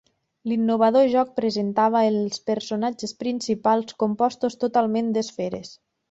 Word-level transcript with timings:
L'innovador 0.51 1.09
joc 1.15 1.33
presentava 1.39 2.01
els 2.13 2.41
personatges 2.49 3.13
principals 3.19 3.97
compostos 4.05 4.57
totalment 4.65 5.13
d'esferes. 5.19 5.71